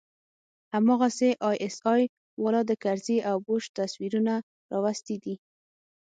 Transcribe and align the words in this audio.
هماغسې 0.73 1.29
آى 1.47 1.55
اس 1.65 1.77
آى 1.93 2.03
والا 2.43 2.61
د 2.69 2.71
کرزي 2.83 3.17
او 3.29 3.35
بوش 3.45 3.63
تصويرونه 3.77 4.33
راوستي 4.71 5.17
دي. 5.23 5.35